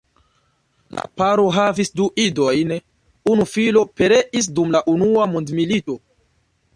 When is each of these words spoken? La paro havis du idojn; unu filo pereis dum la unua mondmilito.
La 0.99 1.03
paro 1.21 1.43
havis 1.57 1.91
du 1.99 2.07
idojn; 2.23 2.73
unu 3.33 3.47
filo 3.51 3.83
pereis 4.01 4.49
dum 4.61 4.73
la 4.77 4.85
unua 4.95 5.29
mondmilito. 5.35 5.99